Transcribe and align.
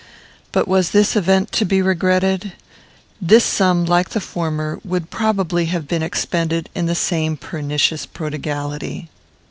But 0.51 0.67
was 0.67 0.89
this 0.89 1.15
event 1.15 1.51
to 1.51 1.63
be 1.63 1.79
regretted? 1.79 2.53
This 3.21 3.43
sum, 3.45 3.85
like 3.85 4.09
the 4.09 4.19
former, 4.19 4.79
would 4.83 5.11
probably 5.11 5.65
have 5.65 5.87
been 5.87 6.01
expended 6.01 6.69
in 6.73 6.87
the 6.87 6.95
same 6.95 7.37
pernicious 7.37 8.07
prodigality. 8.07 9.11